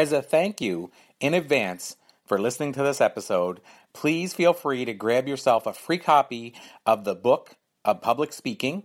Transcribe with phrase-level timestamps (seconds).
[0.00, 3.60] As a thank you in advance for listening to this episode,
[3.92, 6.54] please feel free to grab yourself a free copy
[6.86, 8.84] of the Book of Public Speaking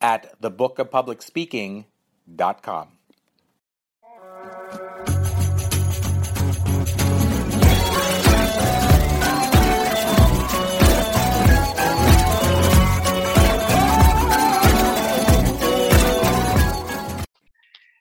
[0.00, 2.95] at thebookofpublicspeaking.com.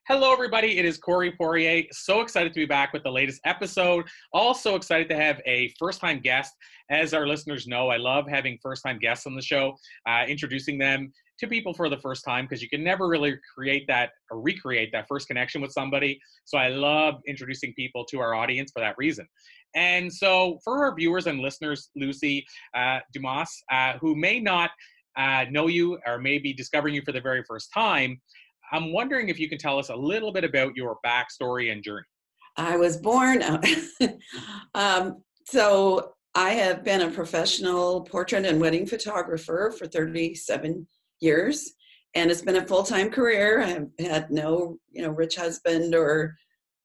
[0.08, 0.78] Hello, everybody.
[0.78, 1.82] It is Corey Poirier.
[1.92, 4.06] So excited to be back with the latest episode.
[4.34, 6.54] Also excited to have a first time guest.
[6.92, 9.76] As our listeners know, I love having first time guests on the show,
[10.08, 13.86] uh, introducing them to people for the first time because you can never really create
[13.88, 16.20] that or recreate that first connection with somebody.
[16.44, 19.28] So I love introducing people to our audience for that reason.
[19.74, 22.46] And so, for our viewers and listeners, Lucy
[22.76, 24.70] uh, Dumas, uh, who may not
[25.18, 28.22] uh, know you or may be discovering you for the very first time,
[28.72, 32.06] I'm wondering if you can tell us a little bit about your backstory and journey.
[32.58, 33.44] I was born.
[34.76, 40.88] um, so I have been a professional portrait and wedding photographer for 37
[41.20, 41.74] years,
[42.14, 43.62] and it's been a full time career.
[43.62, 46.36] I've had no, you know, rich husband or,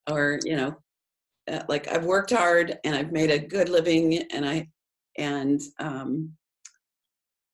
[0.08, 0.77] or you know,
[1.50, 4.68] uh, like I've worked hard and I've made a good living, and I,
[5.18, 6.33] and um,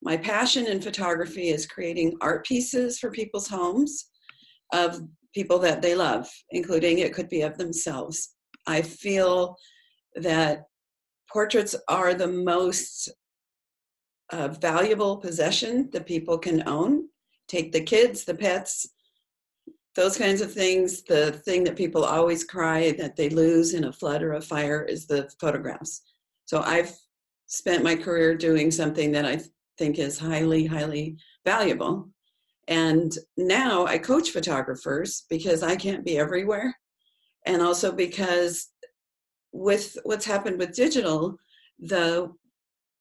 [0.01, 4.09] my passion in photography is creating art pieces for people's homes
[4.73, 5.01] of
[5.33, 8.35] people that they love, including it could be of themselves.
[8.65, 9.55] I feel
[10.15, 10.65] that
[11.31, 13.09] portraits are the most
[14.31, 17.07] uh, valuable possession that people can own.
[17.47, 18.87] Take the kids, the pets,
[19.95, 21.03] those kinds of things.
[21.03, 24.83] The thing that people always cry that they lose in a flood or a fire
[24.83, 26.01] is the photographs.
[26.45, 26.93] So I've
[27.47, 29.39] spent my career doing something that I
[29.77, 32.09] think is highly, highly valuable.
[32.67, 36.75] And now I coach photographers because I can't be everywhere.
[37.45, 38.69] And also because
[39.53, 41.37] with what's happened with digital,
[41.79, 42.31] the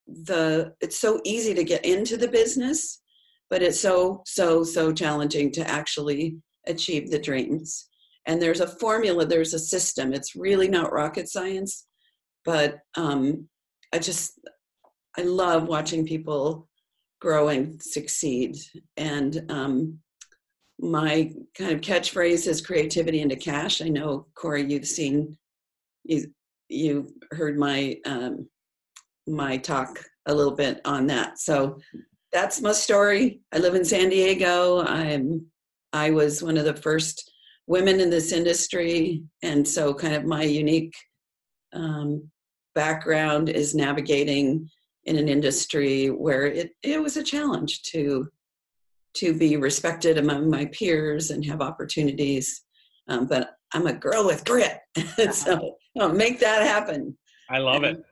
[0.07, 3.03] the it's so easy to get into the business,
[3.51, 6.37] but it's so, so, so challenging to actually
[6.67, 7.89] achieve the dreams.
[8.27, 10.13] And there's a formula, there's a system.
[10.13, 11.87] It's really not rocket science,
[12.45, 13.49] but um,
[13.93, 14.33] I just
[15.17, 16.69] I love watching people
[17.21, 18.57] grow and succeed.
[18.97, 19.99] And um,
[20.79, 23.81] my kind of catchphrase is creativity into cash.
[23.81, 25.37] I know Corey, you've seen
[26.05, 26.27] you
[26.69, 28.49] you heard my um,
[29.27, 31.39] my talk a little bit on that.
[31.39, 31.79] So
[32.33, 33.41] that's my story.
[33.53, 34.81] I live in San Diego.
[34.81, 35.47] I'm
[35.93, 37.33] I was one of the first
[37.67, 40.95] women in this industry, and so kind of my unique
[41.73, 42.31] um,
[42.75, 44.69] background is navigating
[45.07, 48.29] in an industry where it, it was a challenge to
[49.15, 52.65] to be respected among my peers and have opportunities.
[53.09, 54.81] Um, but I'm a girl with grit,
[55.33, 57.17] so I'll make that happen.
[57.49, 58.05] I love it.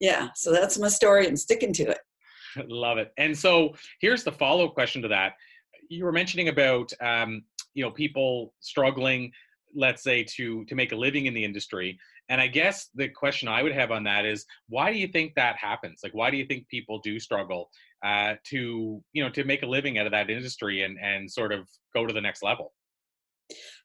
[0.00, 1.26] Yeah, so that's my story.
[1.26, 1.98] I'm sticking to it.
[2.68, 3.12] love it.
[3.18, 5.32] And so here's the follow up question to that.
[5.88, 7.42] You were mentioning about um,
[7.74, 9.32] you know people struggling,
[9.74, 11.98] let's say, to to make a living in the industry.
[12.28, 15.34] And I guess the question I would have on that is, why do you think
[15.34, 16.00] that happens?
[16.02, 17.68] Like, why do you think people do struggle
[18.04, 21.52] uh, to, you know, to make a living out of that industry and and sort
[21.52, 22.72] of go to the next level?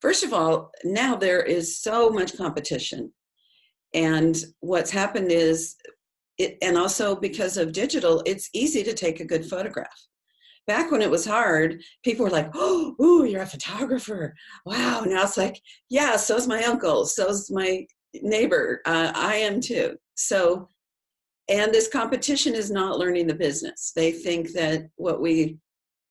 [0.01, 3.11] First of all, now there is so much competition,
[3.93, 5.75] and what's happened is,
[6.37, 10.07] it, and also because of digital, it's easy to take a good photograph
[10.67, 14.35] back when it was hard, people were like, "Oh, ooh, you're a photographer!
[14.65, 18.81] Wow!" Now it's like, "Yeah, so's my uncle, so's my neighbor.
[18.85, 19.97] Uh, I am too.
[20.15, 20.67] So,
[21.49, 23.91] and this competition is not learning the business.
[23.95, 25.57] They think that what we,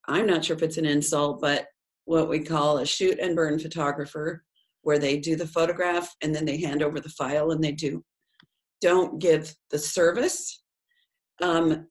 [0.08, 1.66] I'm not sure if it's an insult, but
[2.04, 4.44] what we call a shoot and burn photographer,
[4.82, 8.04] where they do the photograph and then they hand over the file and they do,
[8.80, 10.62] don't give the service,
[11.42, 11.86] um,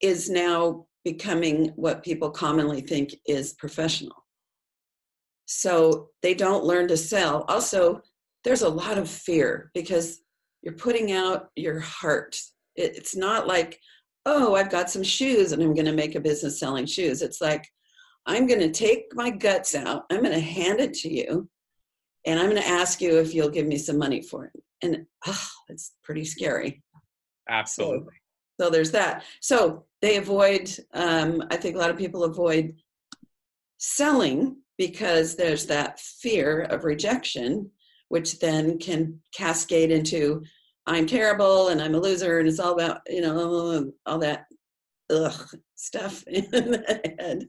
[0.00, 4.24] is now becoming what people commonly think is professional.
[5.46, 7.44] So they don't learn to sell.
[7.48, 8.00] Also,
[8.44, 10.20] there's a lot of fear because
[10.62, 12.38] you're putting out your heart.
[12.76, 13.80] It, it's not like,
[14.26, 17.22] oh, I've got some shoes and I'm going to make a business selling shoes.
[17.22, 17.66] It's like,
[18.26, 21.48] I'm going to take my guts out, I'm going to hand it to you,
[22.26, 24.62] and I'm going to ask you if you'll give me some money for it.
[24.82, 26.82] And oh, it's pretty scary.
[27.50, 28.14] Absolutely.
[28.58, 29.24] So, so there's that.
[29.40, 32.74] So they avoid, um, I think a lot of people avoid
[33.76, 37.70] selling because there's that fear of rejection
[38.08, 40.42] which then can cascade into
[40.86, 44.44] I'm terrible and I'm a loser and it's all about, you know, all that
[45.10, 47.48] ugh stuff in the head.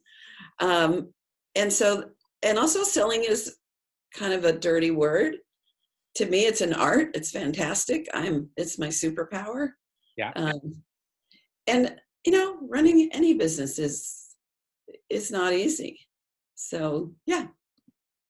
[0.59, 1.13] Um,
[1.55, 2.05] and so,
[2.43, 3.57] and also selling is
[4.13, 5.35] kind of a dirty word.
[6.15, 7.09] to me, it's an art.
[7.13, 8.07] It's fantastic.
[8.13, 8.49] I'm.
[8.55, 9.69] It's my superpower.
[10.17, 10.31] Yeah.
[10.35, 10.81] Um,
[11.67, 14.35] and you know, running any business is
[15.09, 15.99] is not easy.
[16.55, 17.47] So yeah.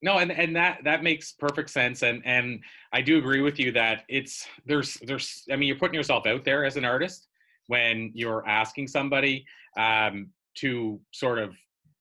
[0.05, 2.59] No, and and that that makes perfect sense, and and
[2.93, 6.45] I do agree with you that it's there's there's I mean you're putting yourself out
[6.45, 7.27] there as an artist
[7.67, 9.43] when you're asking somebody
[9.79, 10.29] um,
[10.59, 11.55] to sort of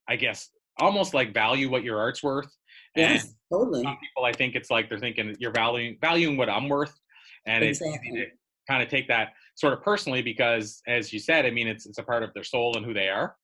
[0.07, 2.55] I guess almost like value what your art's worth.
[2.95, 3.83] Yes, and totally.
[3.83, 6.95] some people I think it's like they're thinking you're valuing valuing what I'm worth,
[7.47, 7.95] and Exactly.
[7.95, 8.27] it's easy to
[8.69, 11.97] kind of take that sort of personally because, as you said, I mean it's it's
[11.97, 13.35] a part of their soul and who they are,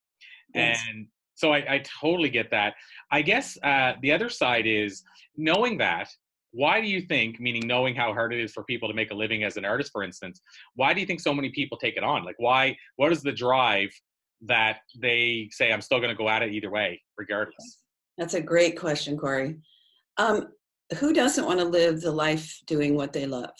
[0.54, 0.82] Yes.
[0.90, 1.06] and
[1.40, 2.74] so I, I totally get that.
[3.10, 5.02] I guess uh, the other side is
[5.36, 6.08] knowing that.
[6.52, 9.14] Why do you think, meaning knowing how hard it is for people to make a
[9.14, 10.42] living as an artist, for instance,
[10.74, 12.24] why do you think so many people take it on?
[12.24, 12.76] Like, why?
[12.96, 13.88] What is the drive
[14.42, 17.78] that they say, I'm still going to go at it either way, regardless?
[18.18, 19.56] That's a great question, Corey.
[20.18, 20.48] Um,
[20.98, 23.54] who doesn't want to live the life doing what they love?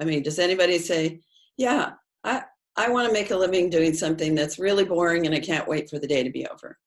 [0.00, 1.20] I mean, does anybody say,
[1.58, 1.92] "Yeah,
[2.80, 5.88] I want to make a living doing something that's really boring and I can't wait
[5.90, 6.78] for the day to be over"?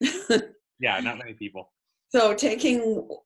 [0.80, 1.72] Yeah, not many people.
[2.14, 2.80] so taking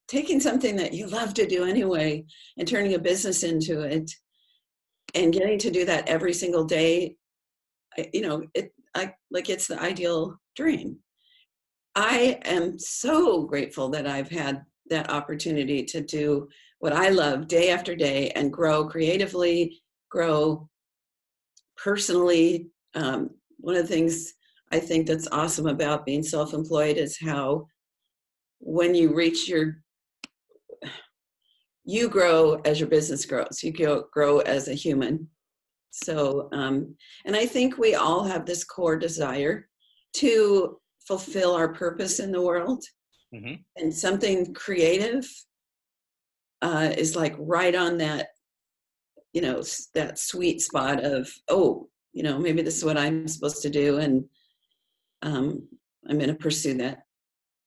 [0.08, 2.24] taking something that you love to do anyway
[2.56, 4.10] and turning a business into it
[5.14, 7.16] and getting to do that every single day,
[7.98, 10.20] I- you know, it I like it's the ideal
[10.60, 10.88] dream.
[11.94, 14.54] I am so grateful that I've had
[14.94, 16.48] that opportunity to do
[16.78, 20.68] what I love day after day and grow creatively, grow
[21.82, 22.68] personally.
[22.94, 24.34] Um, one of the things
[24.70, 27.66] I think that's awesome about being self employed is how
[28.60, 29.82] when you reach your
[31.84, 33.60] you grow as your business grows.
[33.62, 35.28] You grow, grow as a human.
[35.90, 36.94] So um,
[37.26, 39.68] and i think we all have this core desire
[40.14, 42.82] to fulfill our purpose in the world.
[43.34, 45.28] Hmm and something creative
[46.60, 48.28] uh, is like right on that
[49.32, 49.62] you know
[49.94, 53.98] that sweet spot of oh you know maybe this is what i'm supposed to do
[53.98, 54.24] and
[55.22, 55.62] um,
[56.08, 57.04] i'm going to pursue that.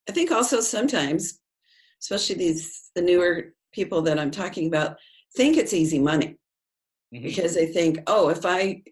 [0.08, 1.40] I think also sometimes
[2.00, 4.96] especially these the newer people that i'm talking about
[5.36, 6.36] think it's easy money
[7.12, 8.82] hmm because they think oh if i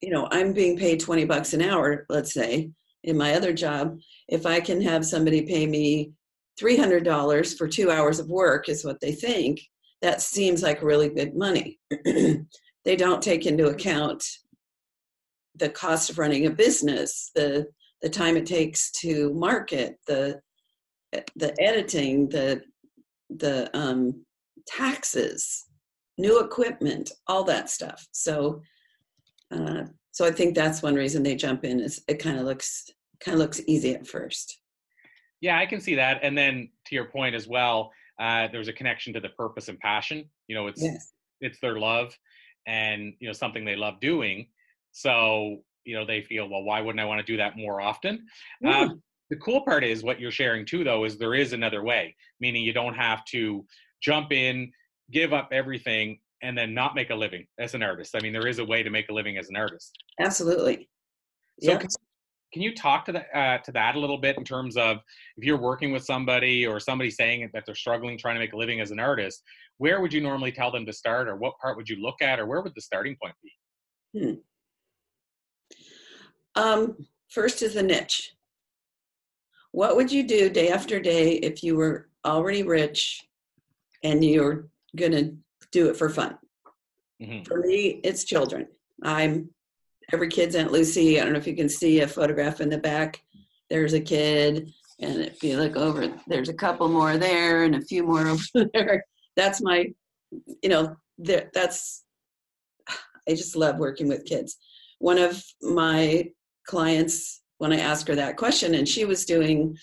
[0.00, 2.70] you know i'm being paid 20 bucks an hour let's say
[3.04, 6.12] in my other job if i can have somebody pay me
[6.60, 9.60] $300 for two hours of work is what they think
[10.02, 11.78] that seems like really good money.
[12.84, 14.24] They don't take into account
[15.56, 17.66] the cost of running a business the
[18.00, 20.40] the time it takes to market the
[21.36, 22.62] the editing the
[23.28, 24.24] the um,
[24.66, 25.66] taxes
[26.16, 28.06] new equipment all that stuff.
[28.12, 28.62] So
[29.54, 32.88] uh, so i think that's one reason they jump in is it kind of looks
[33.20, 34.60] kind of looks easy at first.
[35.40, 36.20] Yeah, I can see that.
[36.22, 39.78] And then to your point as well, uh, there's a connection to the purpose and
[39.78, 40.24] passion.
[40.46, 42.16] You know, it's yes it's their love,
[42.66, 44.48] and you know something they love doing.
[44.92, 48.26] So you know they feel, well, why wouldn't I want to do that more often?
[48.60, 48.80] Yeah.
[48.80, 52.16] Um, the cool part is what you're sharing too, though, is there is another way,
[52.40, 53.64] meaning you don't have to
[54.00, 54.72] jump in,
[55.10, 58.14] give up everything, and then not make a living as an artist.
[58.16, 59.94] I mean, there is a way to make a living as an artist.
[60.18, 60.88] absolutely
[61.60, 61.88] So yeah can,
[62.52, 64.98] can you talk to that uh, to that a little bit in terms of
[65.36, 68.56] if you're working with somebody or somebody saying that they're struggling trying to make a
[68.56, 69.42] living as an artist,
[69.78, 72.40] where would you normally tell them to start, or what part would you look at,
[72.40, 73.52] or where would the starting point be?
[74.18, 74.34] Hmm.
[76.54, 78.32] um, first is the niche
[79.72, 83.22] what would you do day after day if you were already rich
[84.02, 85.30] and you're gonna
[85.72, 86.38] do it for fun
[87.22, 88.68] hmm For me, it's children.
[89.02, 89.50] I'm
[90.12, 91.20] every kid's Aunt Lucy.
[91.20, 93.22] I don't know if you can see a photograph in the back.
[93.70, 97.82] There's a kid, and if you look over, there's a couple more there and a
[97.82, 99.04] few more over there.
[99.36, 99.92] That's my,
[100.62, 102.04] you know, that's.
[103.28, 104.56] I just love working with kids.
[105.00, 106.30] One of my
[106.66, 109.76] clients, when I asked her that question, and she was doing,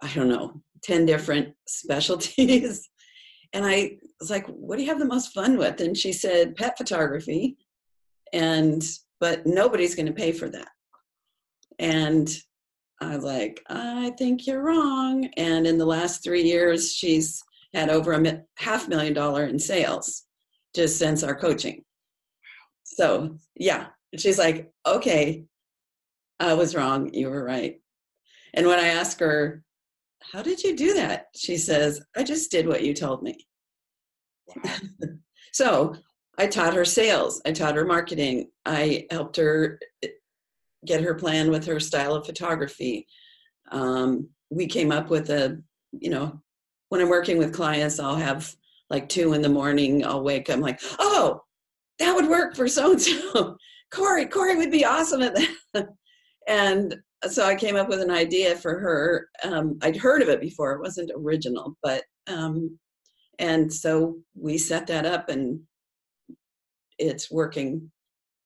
[0.00, 2.88] I don't know, ten different specialties,
[3.52, 5.80] and I was like, what do you have the most fun with?
[5.80, 7.56] And she said, pet photography.
[8.32, 8.82] And,
[9.22, 10.66] but nobody's going to pay for that.
[11.78, 12.28] And
[13.00, 15.26] I was like, I think you're wrong.
[15.36, 17.40] And in the last three years, she's
[17.72, 20.24] had over a half million dollar in sales
[20.74, 21.84] just since our coaching.
[22.82, 23.86] So, yeah,
[24.18, 25.44] she's like, okay,
[26.40, 27.14] I was wrong.
[27.14, 27.80] You were right.
[28.54, 29.62] And when I ask her,
[30.32, 31.26] how did you do that?
[31.36, 33.46] She says, I just did what you told me.
[35.52, 35.94] so
[36.38, 40.08] I taught her sales, I taught her marketing, I helped her eh,
[40.86, 43.06] get her plan with her style of photography.
[43.70, 45.60] Um, we came up with a,
[45.92, 46.40] you know,
[46.88, 48.54] when I'm working with clients, I'll have
[48.90, 50.50] like two in the morning, I'll wake.
[50.50, 51.42] I'm like, oh,
[51.98, 53.56] that would work for so and so.
[53.90, 55.88] Corey, Corey would be awesome at that.
[56.48, 56.96] and
[57.28, 59.28] so I came up with an idea for her.
[59.44, 62.78] Um, I'd heard of it before; it wasn't original, but um,
[63.38, 65.60] and so we set that up, and
[67.02, 67.90] it's working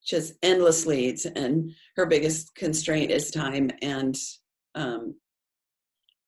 [0.06, 1.26] just endless leads.
[1.26, 4.16] And her biggest constraint is time and
[4.74, 5.16] um,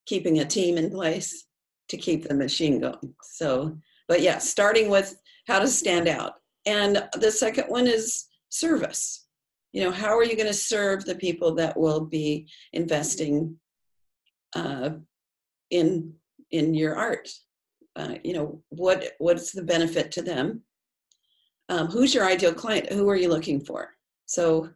[0.07, 1.47] keeping a team in place
[1.89, 3.15] to keep the machine going.
[3.23, 5.17] So, but yeah, starting with
[5.47, 6.35] how to stand out.
[6.67, 9.27] And the second one is service.
[9.73, 13.59] You know, how are you going to serve the people that will be investing
[14.57, 14.91] uh,
[15.71, 16.15] in
[16.51, 17.29] in your art?
[17.97, 20.63] Uh, you know, what what's the benefit to them?
[21.69, 22.93] Um, who's your ideal client?
[22.93, 23.95] Who are you looking for?
[24.27, 24.71] So,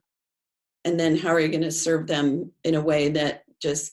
[0.85, 3.93] and then how are you going to serve them in a way that just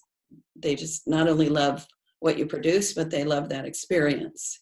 [0.55, 1.85] they just not only love
[2.19, 4.61] what you produce, but they love that experience.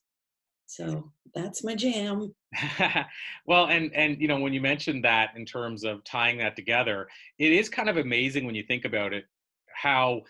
[0.68, 2.34] So that's my jam.
[3.46, 7.08] well, and and you know when you mentioned that in terms of tying that together,
[7.40, 9.26] it is kind of amazing when you think about it
[9.78, 10.22] how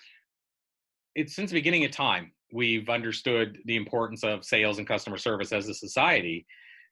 [1.16, 5.52] it's since the beginning of time we've understood the importance of sales and customer service
[5.52, 6.46] as a society.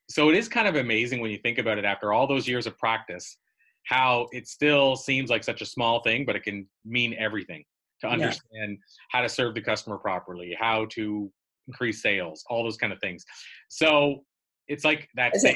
[0.08, 2.66] So it is kind of amazing when you think about it after all those years
[2.66, 3.38] of practice,
[3.84, 7.64] how it still seems like such a small thing, but it can mean everything
[8.00, 8.76] to understand yeah.
[9.10, 11.30] how to serve the customer properly, how to
[11.66, 13.24] increase sales, all those kind of things.
[13.68, 14.24] So
[14.68, 15.54] it's like that I.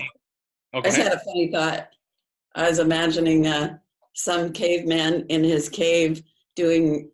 [0.73, 1.89] Oh, I just had a funny thought.
[2.55, 3.79] I was imagining uh,
[4.15, 6.23] some caveman in his cave
[6.55, 7.11] doing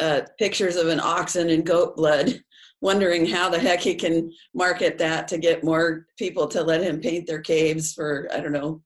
[0.00, 2.40] uh, pictures of an oxen and goat blood,
[2.80, 7.00] wondering how the heck he can market that to get more people to let him
[7.00, 8.82] paint their caves for I don't know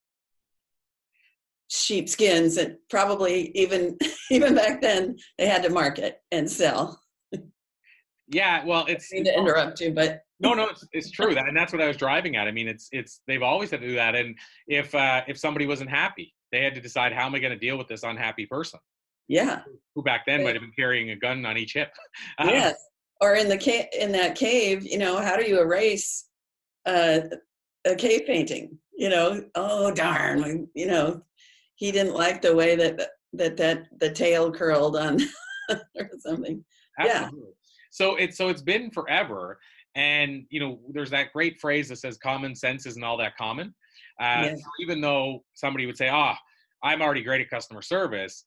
[1.69, 3.97] sheepskins and probably even
[4.31, 7.01] even back then they had to market and sell.
[8.29, 11.35] Yeah well it's I need to interrupt you but no no it's, it's true.
[11.35, 12.47] That and that's what i was driving at.
[12.47, 14.15] I mean it's it's they've always had to do that.
[14.15, 14.37] And
[14.69, 17.59] if uh if somebody wasn't happy they had to decide how am i going to
[17.59, 18.81] deal with this unhappy person?
[19.29, 19.63] Yeah.
[19.95, 21.93] Who back then might have been carrying a gun on each hip.
[22.41, 22.90] Yes
[23.21, 26.27] or in the cave in that cave you know how do you erase
[26.87, 27.21] uh,
[27.87, 31.23] a cave painting you know oh darn you know
[31.81, 33.01] he didn't like the way that
[33.33, 35.19] that that the tail curled on
[35.71, 36.65] or something.
[36.99, 37.39] Absolutely.
[37.39, 37.53] Yeah.
[37.91, 39.59] So it's so it's been forever,
[39.95, 43.75] and you know, there's that great phrase that says common sense isn't all that common.
[44.21, 44.61] Uh, yes.
[44.61, 48.45] so even though somebody would say, "Ah, oh, I'm already great at customer service,"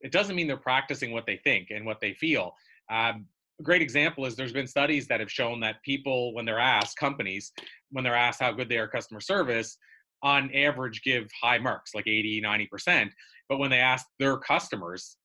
[0.00, 2.54] it doesn't mean they're practicing what they think and what they feel.
[2.90, 3.26] Um,
[3.62, 7.52] great example is there's been studies that have shown that people, when they're asked, companies,
[7.90, 9.76] when they're asked how good they are customer service,
[10.22, 13.10] on average give high marks, like 80, 90%.
[13.48, 15.16] But when they ask their customers,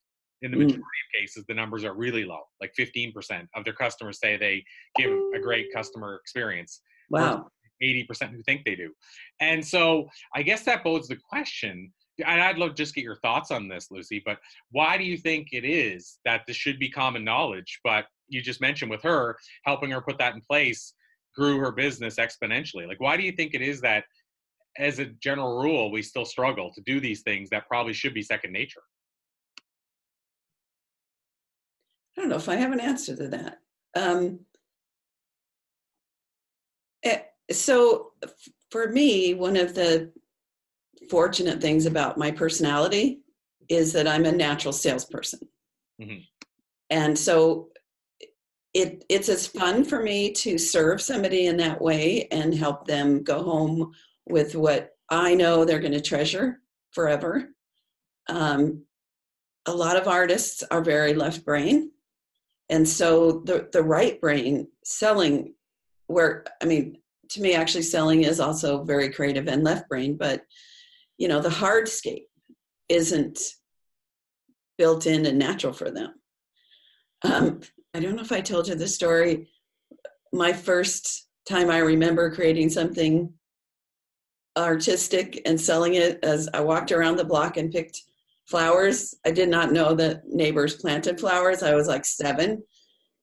[0.42, 0.62] in the mm.
[0.62, 2.42] majority of cases, the numbers are really low.
[2.62, 4.64] Like 15% of their customers say they
[4.96, 6.82] give a great customer experience.
[7.10, 7.48] Wow.
[7.82, 8.92] 80% who think they do.
[9.40, 11.94] And so I guess that bodes the question.
[12.26, 14.22] And I'd love to just get your thoughts on this, Lucy.
[14.26, 14.40] But
[14.72, 17.80] why do you think it is that this should be common knowledge?
[17.84, 20.94] But you just mentioned with her helping her put that in place
[21.36, 22.88] grew her business exponentially.
[22.88, 24.04] Like, why do you think it is that
[24.78, 28.22] as a general rule, we still struggle to do these things that probably should be
[28.22, 28.82] second nature.
[32.18, 33.60] I don't know if I have an answer to that.
[33.96, 34.40] Um,
[37.04, 38.14] eh, so,
[38.72, 40.12] for me, one of the
[41.10, 43.22] fortunate things about my personality
[43.70, 45.40] is that I'm a natural salesperson.
[46.02, 46.22] Mm-hmm.
[46.90, 47.70] And so
[48.74, 53.24] it it's as fun for me to serve somebody in that way and help them
[53.24, 53.94] go home
[54.28, 56.60] with what I know they're going to treasure
[56.92, 57.50] forever.
[58.28, 58.84] Um,
[59.66, 61.92] a lot of artists are very left brain.
[62.70, 65.54] And so the, the right brain selling,
[66.08, 66.98] where, I mean,
[67.30, 70.42] to me, actually, selling is also very creative and left brain, but
[71.18, 72.28] you know, the hardscape
[72.90, 73.40] isn't
[74.78, 76.14] built in and natural for them.
[77.24, 77.62] Um,
[77.98, 79.48] I don't know if I told you the story.
[80.32, 83.34] My first time I remember creating something
[84.56, 88.00] artistic and selling it as I walked around the block and picked
[88.46, 89.16] flowers.
[89.26, 91.64] I did not know that neighbors planted flowers.
[91.64, 92.62] I was like seven.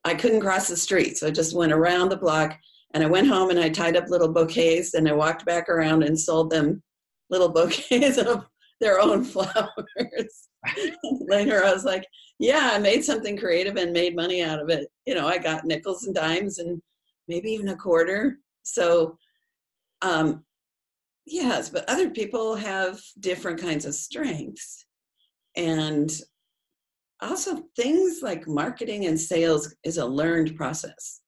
[0.02, 2.58] I couldn't cross the street, so I just went around the block
[2.94, 6.02] and I went home and I tied up little bouquets and I walked back around
[6.02, 6.82] and sold them
[7.30, 8.44] little bouquets of
[8.80, 10.48] their own flowers.
[11.28, 12.04] Later, I was like,
[12.38, 14.88] yeah, I made something creative and made money out of it.
[15.06, 16.80] You know, I got nickels and dimes and
[17.28, 18.38] maybe even a quarter.
[18.62, 19.18] So
[20.02, 20.44] um,
[21.26, 24.84] yes but other people have different kinds of strengths
[25.56, 26.20] and
[27.22, 31.22] also things like marketing and sales is a learned process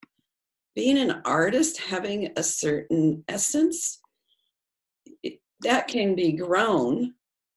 [0.75, 3.99] being an artist, having a certain essence,
[5.63, 7.15] that can be grown,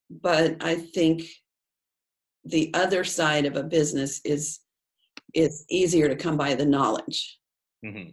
[0.10, 1.24] but I think
[2.46, 4.60] the other side of a business is
[5.36, 7.38] is easier to come by the knowledge.
[7.86, 8.10] Mm-hmm.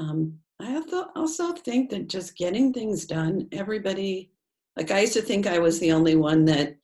[0.00, 0.82] Um, I
[1.14, 4.32] also think that just getting things done, everybody,
[4.76, 6.76] like I used to think I was the only one that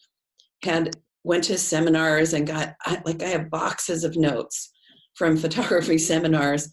[0.63, 4.71] had went to seminars and got like I have boxes of notes
[5.15, 6.71] from photography seminars.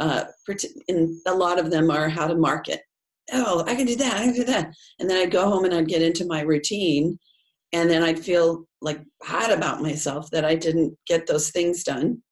[0.00, 0.24] Uh,
[0.88, 2.80] and a lot of them are how to market.
[3.32, 4.16] Oh, I can do that.
[4.16, 4.72] I can do that.
[5.00, 7.18] And then I'd go home and I'd get into my routine,
[7.72, 12.22] and then I'd feel like bad about myself that I didn't get those things done.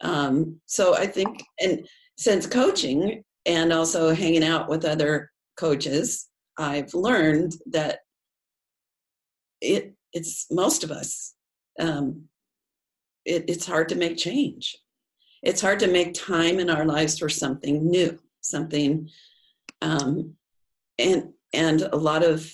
[0.00, 6.94] Um, so I think, and since coaching and also hanging out with other coaches, I've
[6.94, 8.00] learned that
[9.60, 11.34] it it's most of us.
[11.80, 12.28] Um,
[13.24, 14.76] it, it's hard to make change.
[15.42, 19.08] It's hard to make time in our lives for something new, something,
[19.82, 20.34] um,
[20.98, 22.50] and and a lot of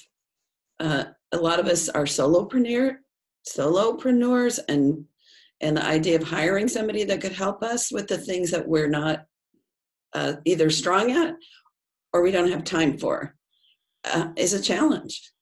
[0.78, 2.96] uh, a lot of us are solopreneur
[3.48, 5.04] solopreneurs and
[5.60, 8.88] and the idea of hiring somebody that could help us with the things that we're
[8.88, 9.24] not
[10.14, 11.34] uh, either strong at
[12.12, 13.36] or we don't have time for
[14.04, 15.32] uh, is a challenge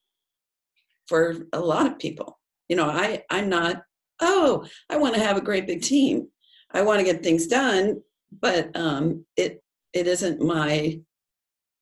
[1.06, 2.38] for a lot of people.
[2.68, 3.82] You know i i'm not
[4.20, 6.28] oh i want to have a great big team.
[6.70, 8.02] I want to get things done
[8.40, 11.00] but um it it isn't my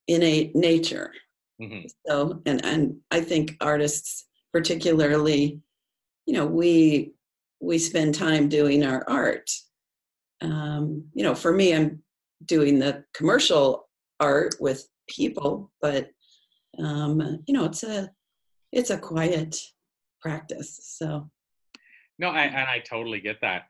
[0.07, 1.11] innate nature
[1.61, 1.87] mm-hmm.
[2.05, 5.61] so and and i think artists particularly
[6.25, 7.13] you know we
[7.59, 9.49] we spend time doing our art.
[10.41, 12.03] Um, you know for me i'm
[12.45, 16.11] doing the commercial art with people but
[16.77, 18.11] um, you know it's a
[18.71, 19.55] it's a quiet
[20.21, 21.29] practice so.
[22.19, 23.63] No I, and i totally get that.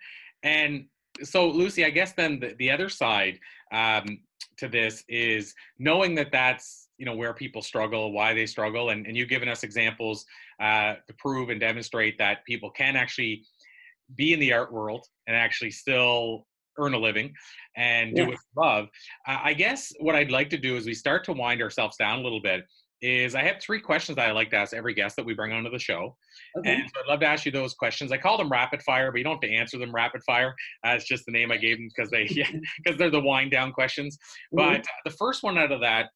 [0.44, 0.88] And
[1.24, 3.40] so lucy i guess then the, the other side
[3.72, 4.20] um,
[4.58, 9.06] to this is knowing that that's you know where people struggle why they struggle and,
[9.06, 10.26] and you've given us examples
[10.62, 13.44] uh, to prove and demonstrate that people can actually
[14.16, 16.46] be in the art world and actually still
[16.80, 17.34] earn a living
[17.76, 18.28] and do yeah.
[18.28, 18.86] what you love.
[19.28, 22.20] Uh, I guess what I'd like to do is we start to wind ourselves down
[22.20, 22.66] a little bit.
[23.00, 25.54] Is I have three questions that I like to ask every guest that we bring
[25.54, 26.18] onto the show,
[26.58, 26.74] okay.
[26.74, 28.12] and so I'd love to ask you those questions.
[28.12, 30.56] I call them rapid fire, but you don't have to answer them rapid fire.
[30.84, 32.50] Uh, it's just the name I gave them because they yeah,
[32.84, 34.18] because they're the wind down questions.
[34.52, 34.78] Mm-hmm.
[34.78, 36.10] But the first one out of that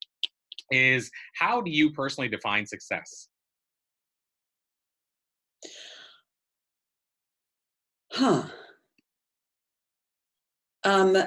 [0.72, 3.28] is how do you personally define success?
[8.12, 8.44] Huh.
[10.84, 11.18] Um,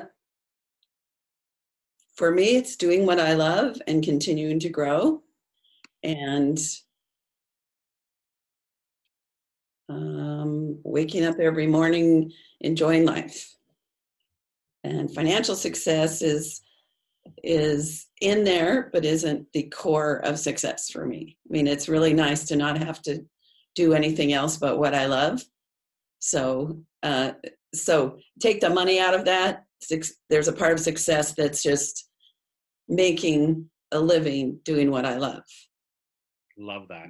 [2.15, 5.23] for me, it's doing what I love and continuing to grow
[6.03, 6.59] and
[9.89, 13.55] um, waking up every morning enjoying life.
[14.85, 16.61] And financial success is
[17.43, 21.37] is in there, but isn't the core of success for me.
[21.49, 23.25] I mean, it's really nice to not have to
[23.75, 25.43] do anything else but what I love.
[26.21, 27.33] So, uh,
[27.75, 29.65] so take the money out of that.
[30.31, 32.09] There's a part of success that's just
[32.89, 35.43] making a living doing what I love.
[36.57, 37.09] Love that.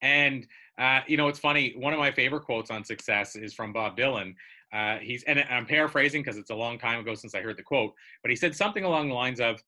[0.00, 0.46] And
[0.78, 1.74] uh, you know, it's funny.
[1.76, 4.34] One of my favorite quotes on success is from Bob Dylan.
[4.72, 7.62] Uh, he's and I'm paraphrasing because it's a long time ago since I heard the
[7.62, 9.62] quote, but he said something along the lines of,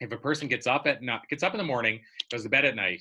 [0.00, 2.00] "If a person gets up at not, gets up in the morning,
[2.30, 3.00] goes to bed at night,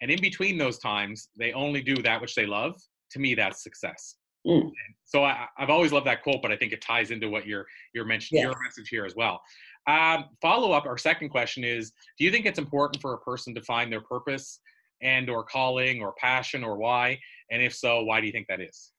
[0.00, 3.62] and in between those times they only do that which they love, to me that's
[3.62, 4.70] success." Mm.
[5.04, 7.66] So I, have always loved that quote, but I think it ties into what you're
[7.92, 8.48] you're mentioning yeah.
[8.48, 9.42] your message here as well.
[9.86, 10.86] Um, follow up.
[10.86, 14.00] Our second question is: Do you think it's important for a person to find their
[14.00, 14.60] purpose
[15.02, 17.18] and or calling or passion or why?
[17.50, 18.92] And if so, why do you think that is?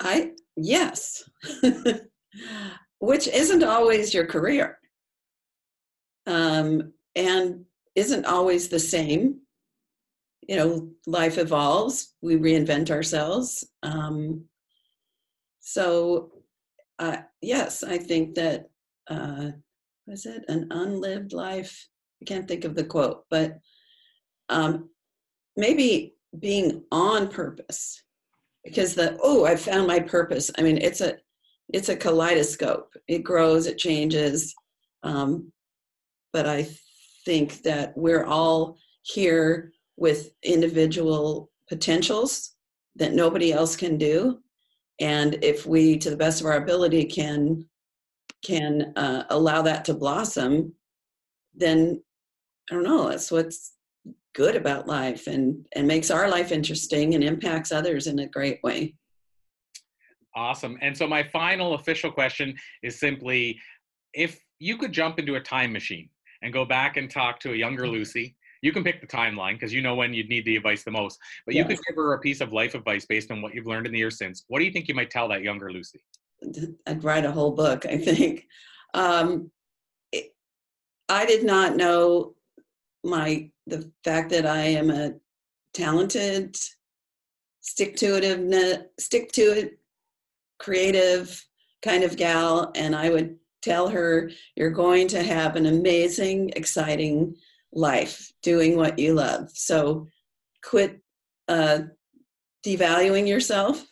[0.00, 1.22] I yes,
[2.98, 4.78] which isn't always your career,
[6.26, 9.40] um, and isn't always the same
[10.48, 13.66] you know, life evolves, we reinvent ourselves.
[13.82, 14.44] Um,
[15.60, 16.32] so,
[16.98, 18.68] uh, yes, I think that,
[19.08, 19.50] uh,
[20.06, 21.88] was it an unlived life?
[22.20, 23.58] I can't think of the quote, but
[24.48, 24.88] um,
[25.56, 28.02] maybe being on purpose.
[28.64, 30.50] Because the oh i found my purpose.
[30.58, 31.16] I mean it's a
[31.72, 32.88] it's a kaleidoscope.
[33.08, 34.54] It grows it changes
[35.02, 35.52] um,
[36.32, 36.66] but i
[37.26, 42.54] think that we're all here with individual potentials
[42.96, 44.38] that nobody else can do.
[45.00, 47.66] And if we to the best of our ability can
[48.44, 50.72] can uh, allow that to blossom
[51.54, 52.02] then
[52.70, 53.73] i don't know that's what's
[54.34, 58.60] good about life and and makes our life interesting and impacts others in a great
[58.62, 58.94] way
[60.36, 60.76] Awesome.
[60.80, 63.58] And so my final official question is simply
[64.12, 66.08] if you could jump into a time machine
[66.42, 69.72] and go back and talk to a younger Lucy, you can pick the timeline because
[69.72, 71.18] you know when you'd need the advice the most.
[71.46, 73.86] But you could give her a piece of life advice based on what you've learned
[73.86, 74.44] in the years since.
[74.48, 76.00] What do you think you might tell that younger Lucy?
[76.86, 78.46] I'd write a whole book, I think.
[78.94, 79.50] Um,
[80.12, 80.34] it,
[81.08, 82.33] I did not know
[83.04, 85.14] my the fact that I am a
[85.72, 86.56] talented,
[87.60, 89.78] stick to it, stick to it,
[90.58, 91.44] creative
[91.82, 97.36] kind of gal, and I would tell her, "You're going to have an amazing, exciting
[97.74, 99.50] life doing what you love.
[99.52, 100.06] So
[100.62, 101.00] quit
[101.48, 101.80] uh,
[102.64, 103.84] devaluing yourself.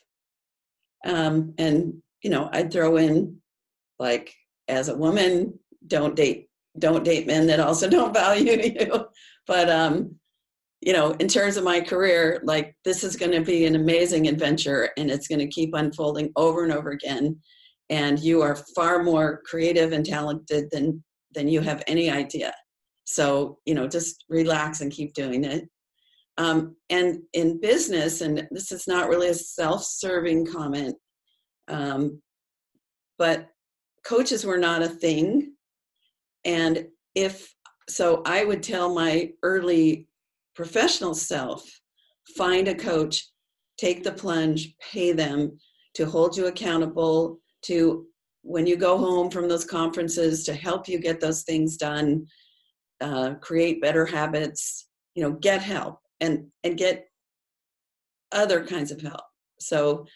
[1.04, 3.40] Um, and, you know, I'd throw in
[3.98, 4.34] like,
[4.68, 9.06] as a woman, don't date don't date men that also don't value you.
[9.46, 10.16] But um,
[10.80, 14.28] you know, in terms of my career, like this is going to be an amazing
[14.28, 17.38] adventure, and it's going to keep unfolding over and over again.
[17.90, 21.02] And you are far more creative and talented than
[21.34, 22.52] than you have any idea.
[23.04, 25.68] So, you know, just relax and keep doing it.
[26.38, 30.96] Um, and in business, and this is not really a self serving comment,
[31.68, 32.22] um,
[33.18, 33.48] but
[34.04, 35.54] coaches were not a thing.
[36.44, 37.54] And if
[37.88, 40.08] so, I would tell my early
[40.54, 41.68] professional self
[42.36, 43.28] find a coach,
[43.78, 45.58] take the plunge, pay them
[45.94, 48.06] to hold you accountable, to
[48.42, 52.26] when you go home from those conferences, to help you get those things done
[53.00, 57.06] uh, create better habits you know get help and and get
[58.30, 59.24] other kinds of help.
[59.58, 60.06] So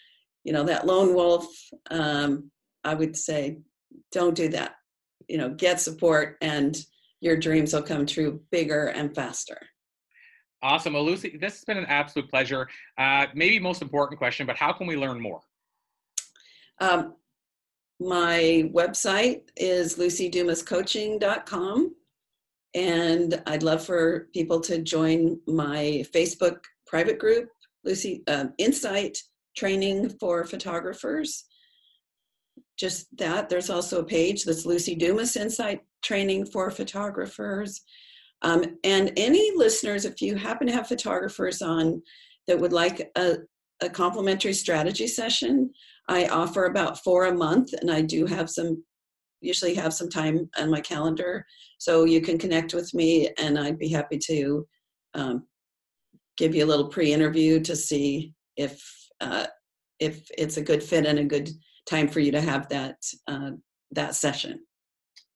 [0.47, 1.45] you know that lone wolf
[1.91, 2.49] um,
[2.85, 3.57] i would say
[4.13, 4.75] don't do that
[5.27, 6.77] you know get support and
[7.19, 9.57] your dreams will come true bigger and faster.
[10.61, 10.93] Awesome.
[10.93, 12.67] Well lucy this has been an absolute pleasure.
[12.97, 15.41] Uh, maybe most important question but how can we learn more?
[16.79, 17.15] Um,
[17.99, 21.95] my website is lucydumascoaching.com
[22.75, 27.49] and I'd love for people to join my Facebook private group,
[27.83, 29.17] Lucy uh, Insight
[29.55, 31.45] Training for Photographers.
[32.77, 33.49] Just that.
[33.49, 37.81] There's also a page that's Lucy Dumas Insight Training for Photographers.
[38.43, 42.01] Um, and any listeners, if you happen to have photographers on
[42.45, 43.37] that would like a,
[43.81, 45.71] a complimentary strategy session,
[46.07, 48.83] I offer about four a month, and I do have some
[49.41, 51.45] usually have some time on my calendar
[51.77, 54.65] so you can connect with me and i'd be happy to
[55.13, 55.45] um,
[56.37, 58.81] give you a little pre-interview to see if
[59.21, 59.45] uh,
[59.99, 61.49] if it's a good fit and a good
[61.89, 62.97] time for you to have that
[63.27, 63.51] uh,
[63.91, 64.59] that session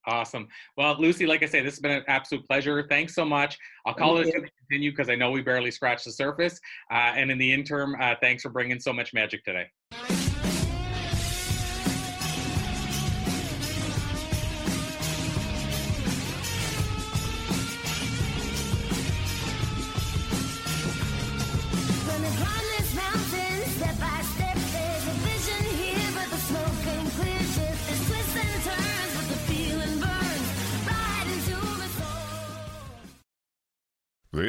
[0.07, 0.47] Awesome.
[0.77, 2.85] Well, Lucy, like I say, this has been an absolute pleasure.
[2.89, 3.57] Thanks so much.
[3.85, 6.59] I'll call Thank it to continue because I know we barely scratched the surface.
[6.91, 9.67] Uh, and in the interim, uh, thanks for bringing so much magic today.